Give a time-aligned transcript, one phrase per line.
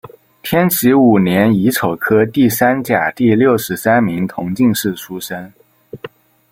[0.41, 5.53] 天启五年乙丑科第三甲第六十三名同进士出身。